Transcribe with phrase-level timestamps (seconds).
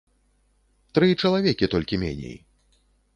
[0.95, 2.33] Тры чалавекі толькі меней.